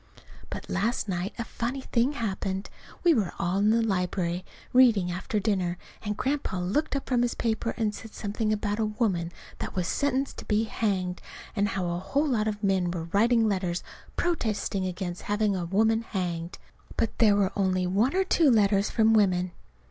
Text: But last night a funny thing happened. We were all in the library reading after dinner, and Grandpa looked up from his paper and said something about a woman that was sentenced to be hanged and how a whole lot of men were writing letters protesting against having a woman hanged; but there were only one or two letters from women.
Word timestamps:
But 0.49 0.67
last 0.67 1.07
night 1.07 1.35
a 1.37 1.43
funny 1.43 1.81
thing 1.81 2.13
happened. 2.13 2.71
We 3.03 3.13
were 3.13 3.33
all 3.37 3.59
in 3.59 3.69
the 3.69 3.83
library 3.83 4.43
reading 4.73 5.11
after 5.11 5.39
dinner, 5.39 5.77
and 6.01 6.17
Grandpa 6.17 6.57
looked 6.57 6.95
up 6.95 7.05
from 7.07 7.21
his 7.21 7.35
paper 7.35 7.75
and 7.77 7.93
said 7.93 8.15
something 8.15 8.51
about 8.51 8.79
a 8.79 8.85
woman 8.85 9.31
that 9.59 9.75
was 9.75 9.87
sentenced 9.87 10.39
to 10.39 10.45
be 10.45 10.63
hanged 10.63 11.21
and 11.55 11.67
how 11.67 11.87
a 11.91 11.99
whole 11.99 12.27
lot 12.29 12.47
of 12.47 12.63
men 12.63 12.89
were 12.89 13.09
writing 13.13 13.47
letters 13.47 13.83
protesting 14.15 14.87
against 14.87 15.21
having 15.21 15.55
a 15.55 15.65
woman 15.65 16.01
hanged; 16.01 16.57
but 16.97 17.19
there 17.19 17.35
were 17.35 17.51
only 17.55 17.85
one 17.85 18.15
or 18.15 18.23
two 18.23 18.49
letters 18.49 18.89
from 18.89 19.13
women. 19.13 19.51